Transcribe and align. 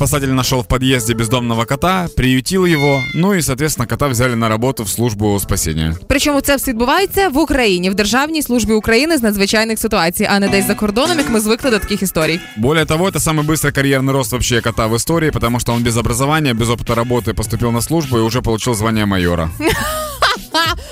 спасатель 0.00 0.31
нашел 0.31 0.63
в 0.63 0.67
подъезде 0.67 1.13
бездомного 1.13 1.65
кота, 1.65 2.07
приютил 2.15 2.65
его, 2.65 3.01
ну 3.13 3.33
и, 3.33 3.41
соответственно, 3.41 3.87
кота 3.87 4.07
взяли 4.07 4.35
на 4.35 4.49
работу 4.49 4.83
в 4.83 4.89
службу 4.89 5.39
спасения. 5.39 5.95
Причому 6.07 6.41
це 6.41 6.55
все 6.55 6.71
відбувається 6.71 7.29
в 7.29 7.37
Україні, 7.37 7.89
в 7.89 7.93
Державній 7.93 8.41
службі 8.41 8.73
України 8.73 9.17
з 9.17 9.23
надзвичайних 9.23 9.79
ситуацій, 9.79 10.27
а 10.31 10.39
не 10.39 10.49
десь 10.49 10.67
за 10.67 10.75
кордоном, 10.75 11.17
як 11.17 11.29
ми 11.29 11.39
звикли 11.39 11.71
до 11.71 11.79
таких 11.79 12.01
історій. 12.01 12.39
Более 12.57 12.85
того, 12.85 13.09
это 13.09 13.19
самый 13.19 13.45
быстрый 13.45 13.71
карьерный 13.71 14.11
рост 14.11 14.31
вообще 14.31 14.61
кота 14.61 14.87
в 14.87 14.95
истории, 14.95 15.29
потому 15.31 15.59
что 15.59 15.73
он 15.73 15.83
без 15.83 15.97
образования, 15.97 16.53
без 16.53 16.69
опыта 16.69 16.95
работы 16.95 17.33
поступил 17.33 17.71
на 17.71 17.81
службу 17.81 18.17
и 18.17 18.21
уже 18.21 18.41
получил 18.41 18.73
звание 18.75 19.05
майора. 19.05 19.49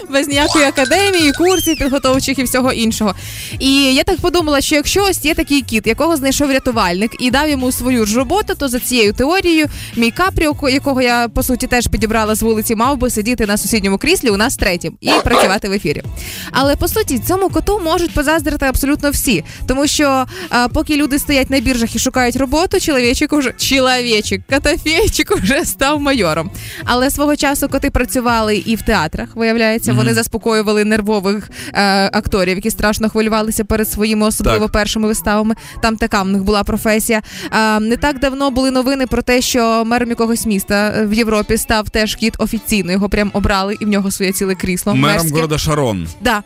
без 0.09 0.27
ніякої 0.27 0.65
академії, 0.65 1.31
курсів 1.31 1.77
підготовчих 1.77 2.39
і 2.39 2.43
всього 2.43 2.71
іншого. 2.71 3.15
І 3.59 3.93
я 3.93 4.03
так 4.03 4.19
подумала, 4.19 4.61
що 4.61 4.75
якщо 4.75 5.03
ось 5.03 5.25
є 5.25 5.33
такий 5.33 5.61
кіт, 5.61 5.87
якого 5.87 6.17
знайшов 6.17 6.51
рятувальник 6.51 7.11
і 7.19 7.31
дав 7.31 7.49
йому 7.49 7.71
свою 7.71 8.05
ж 8.05 8.17
роботу, 8.17 8.53
то 8.55 8.67
за 8.67 8.79
цією 8.79 9.13
теорією 9.13 9.67
мій 9.95 10.11
капріо, 10.11 10.55
якого 10.69 11.01
я 11.01 11.27
по 11.27 11.43
суті 11.43 11.67
теж 11.67 11.87
підібрала 11.87 12.35
з 12.35 12.41
вулиці, 12.41 12.75
мав 12.75 12.97
би 12.97 13.09
сидіти 13.09 13.45
на 13.45 13.57
сусідньому 13.57 13.97
кріслі 13.97 14.29
у 14.29 14.37
нас 14.37 14.55
третім 14.55 14.97
і 15.01 15.11
працювати 15.23 15.69
в 15.69 15.71
ефірі. 15.71 16.03
Але 16.51 16.75
по 16.75 16.87
суті, 16.87 17.19
цьому 17.19 17.49
коту 17.49 17.79
можуть 17.79 18.13
позаздрити 18.13 18.65
абсолютно 18.65 19.11
всі, 19.11 19.43
тому 19.67 19.87
що 19.87 20.25
а, 20.49 20.67
поки 20.67 20.95
люди 20.95 21.19
стоять 21.19 21.49
на 21.49 21.59
біржах 21.59 21.95
і 21.95 21.99
шукають 21.99 22.35
роботу, 22.35 22.79
чоловічик 22.79 23.33
уже 23.33 23.51
чоловічик, 23.51 24.41
котофейчик 24.49 25.31
уже 25.31 25.65
став 25.65 25.99
майором. 25.99 26.51
Але 26.85 27.09
свого 27.11 27.35
часу 27.35 27.69
коти 27.69 27.89
працювали 27.89 28.57
і 28.57 28.75
в 28.75 28.81
театрах, 28.81 29.29
виявляється, 29.53 29.93
вони 29.93 30.13
заспокоювали 30.13 30.85
нервових 30.85 31.49
е, 31.73 32.09
акторів, 32.13 32.55
які 32.55 32.71
страшно 32.71 33.09
хвилювалися 33.09 33.63
перед 33.65 33.89
своїми 33.89 34.25
особливо 34.27 34.65
Так. 34.65 34.71
першими 34.71 35.07
виставами. 35.07 35.55
Там 35.81 35.97
така 35.97 36.21
в 36.21 36.27
них 36.27 36.43
була 36.43 36.63
професія. 36.63 37.21
Е, 37.51 37.79
не 37.79 37.97
так 37.97 38.19
давно 38.19 38.51
були 38.51 38.71
новини 38.71 39.07
про 39.07 39.21
те, 39.21 39.41
що 39.41 39.85
мером 39.85 40.09
якогось 40.09 40.45
міста 40.45 40.93
е, 40.97 41.05
в 41.05 41.13
Європі 41.13 41.57
став 41.57 41.89
теж 41.89 42.15
кіт 42.15 42.33
офіційно. 42.37 42.91
Його 42.91 43.09
прям 43.09 43.31
обрали, 43.33 43.77
і 43.79 43.85
в 43.85 43.87
нього 43.87 44.11
своє 44.11 44.31
ціле 44.31 44.55
крісло. 44.55 44.93
Мэром 44.93 44.97
мерське. 44.99 45.31
города 45.31 45.57
Шарон. 45.57 46.07
Да. 46.21 46.43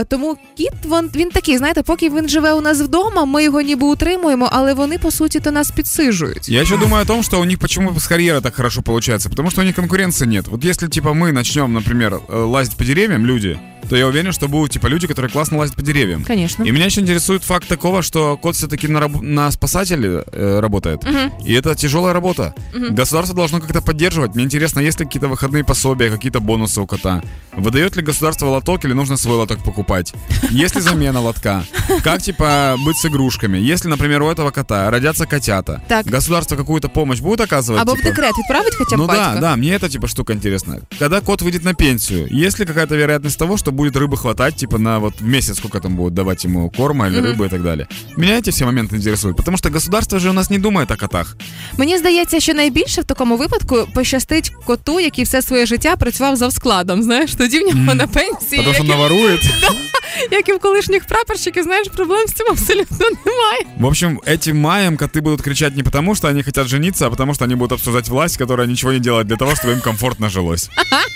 Е, 0.00 0.04
тому 0.04 0.36
кіт 0.56 0.72
він, 0.84 1.10
він 1.14 1.30
такий, 1.30 1.58
знаєте, 1.58 1.82
поки 1.82 2.10
він 2.10 2.28
живе 2.28 2.52
у 2.52 2.60
нас 2.60 2.80
вдома, 2.80 3.24
ми 3.24 3.44
його 3.44 3.60
ніби 3.60 3.86
утримуємо, 3.86 4.48
але 4.52 4.74
вони 4.74 4.98
по 4.98 5.10
суті 5.10 5.40
то 5.40 5.50
нас 5.50 5.70
підсижують. 5.70 6.48
Я 6.48 6.62
еще 6.62 6.76
думаю 6.76 7.02
о 7.02 7.06
том, 7.06 7.22
что 7.22 7.40
у 7.40 7.44
них 7.44 7.58
почему 7.58 7.94
с 7.96 8.06
карьерой 8.06 8.40
так 8.42 8.54
хорошо 8.54 8.82
получается. 8.82 9.28
Потому 9.28 9.50
что 9.50 9.60
у 9.60 9.64
них 9.64 9.76
конкуренции 9.76 10.26
нет. 10.26 10.48
Вот 10.48 10.64
если, 10.64 10.88
типа, 10.88 11.12
мы 11.12 11.32
начнем, 11.32 11.72
например, 11.72 12.20
лазить 12.32 12.76
по 12.76 12.84
деревьям, 12.84 13.26
люди, 13.26 13.58
то 13.88 13.96
я 13.96 14.06
уверен, 14.06 14.32
что 14.32 14.48
будут, 14.48 14.72
типа, 14.72 14.86
люди, 14.86 15.06
которые 15.06 15.30
классно 15.30 15.58
лазят 15.58 15.74
по 15.76 15.82
деревьям. 15.82 16.24
Конечно. 16.24 16.62
И 16.64 16.70
меня 16.70 16.86
еще 16.86 17.00
интересует 17.00 17.42
факт 17.44 17.68
такого, 17.68 18.02
что 18.02 18.36
кот 18.36 18.56
все-таки 18.56 18.88
на, 18.88 19.00
раб- 19.00 19.20
на 19.22 19.50
спасателе 19.50 20.24
э, 20.32 20.60
работает. 20.60 21.02
И 21.44 21.52
это 21.52 21.74
тяжелая 21.74 22.12
работа. 22.12 22.54
Государство 22.90 23.34
должно 23.36 23.60
как-то 23.60 23.80
поддерживать. 23.82 24.34
Мне 24.34 24.44
интересно, 24.44 24.80
есть 24.80 25.00
ли 25.00 25.06
какие-то 25.06 25.28
выходные 25.28 25.64
пособия, 25.64 26.10
какие-то 26.10 26.40
бонусы 26.40 26.80
у 26.80 26.86
кота? 26.86 27.22
Выдает 27.52 27.96
ли 27.96 28.02
государство 28.02 28.46
лоток 28.46 28.84
или 28.84 28.92
нужно 28.92 29.16
свой 29.16 29.36
лоток 29.36 29.62
покупать? 29.64 30.12
Есть 30.50 30.74
ли 30.76 30.80
замена 30.80 31.20
лотка? 31.20 31.64
Как, 32.02 32.22
типа, 32.22 32.76
быть 32.84 32.96
с 32.96 33.06
игрушками? 33.06 33.58
Если, 33.58 33.88
например, 33.88 34.22
у 34.22 34.30
этого 34.30 34.50
кота 34.50 34.90
родятся 34.90 35.26
котята, 35.26 35.82
Так. 35.88 36.06
государство 36.06 36.56
какую-то 36.56 36.88
помощь 36.88 37.20
будет 37.20 37.40
оказывать? 37.40 37.82
В 37.82 37.96
типа? 37.96 38.08
декрет 38.08 38.36
відправить 38.38 38.74
хоча 38.76 38.96
б 38.96 39.02
Ну 39.02 39.06
да, 39.06 39.36
да, 39.36 39.56
мне 39.56 39.74
эта 39.74 39.88
типа 39.88 40.06
штука 40.08 40.32
интересна. 40.32 40.80
Когда 40.98 41.20
кот 41.20 41.42
выйдет 41.42 41.64
на 41.64 41.74
пенсию, 41.74 42.28
есть 42.30 42.58
ли 42.58 42.64
какая-то 42.66 42.94
вероятность 42.94 43.38
того, 43.38 43.56
что 43.56 43.71
будет 43.71 43.95
рыбы 43.95 44.17
хватать, 44.17 44.55
типа 44.55 44.77
на 44.77 44.99
вот 44.99 45.13
в 45.21 45.25
месяц, 45.25 45.57
сколько 45.57 45.79
там 45.79 45.95
будут 45.95 46.13
давать 46.13 46.43
ему 46.45 46.69
корма 46.69 47.07
или 47.07 47.19
рыбы 47.21 47.45
и 47.45 47.49
так 47.49 47.63
далее? 47.63 47.87
Меня 48.17 48.37
эти 48.37 48.49
все 48.51 48.65
моменты 48.65 48.95
интересуют, 48.95 49.37
потому 49.37 49.57
что 49.57 49.69
государство 49.69 50.19
же 50.19 50.29
у 50.29 50.33
нас 50.33 50.49
не 50.49 50.57
думает 50.59 50.91
о 50.91 50.95
котах. 50.97 51.37
Мені 51.77 51.97
здається, 51.97 52.39
що 52.39 52.53
найбільше 52.53 53.01
в 53.01 53.05
такому 53.05 53.37
випадку 53.37 53.87
пощастить 53.93 54.51
коту, 54.65 54.99
який 54.99 55.23
все 55.23 55.41
своє 55.41 55.65
життя 55.65 55.95
працював 55.95 56.35
за 56.35 56.51
складом. 56.51 57.03
Знаєш, 57.03 57.35
тоді 57.35 57.59
в 57.59 57.75
нього 57.75 57.95
на 57.95 58.07
пенсії, 58.07 58.57
Потому 58.63 58.73
что 58.73 58.83
як, 58.83 58.85
і- 58.85 58.89
наворует. 58.89 59.41
як 60.31 60.49
і 60.49 60.53
в 60.53 60.59
колишніх 60.59 61.05
прапорщиків, 61.05 61.63
знаєш, 61.63 61.87
проблем 61.95 62.27
з 62.27 62.31
цим 62.33 62.47
абсолютно 62.51 62.97
немає. 63.25 63.61
В 63.79 63.85
общем, 63.85 64.19
этим 64.27 64.53
маем 64.53 64.95
коты 64.97 65.21
будут 65.21 65.41
кричать 65.41 65.75
не 65.77 65.83
потому, 65.83 66.15
что 66.15 66.27
они 66.27 66.43
хотят 66.43 66.67
жениться, 66.67 67.07
а 67.07 67.09
потому 67.09 67.33
что 67.33 67.45
они 67.45 67.55
будут 67.55 67.71
обсуждать 67.71 68.09
власть, 68.09 68.37
которая 68.37 68.67
ничего 68.67 68.91
не 68.93 68.99
делает 68.99 69.27
для 69.27 69.35
того, 69.35 69.51
чтобы 69.51 69.71
им 69.73 69.81
комфортно 69.81 70.29
жилось. 70.29 70.69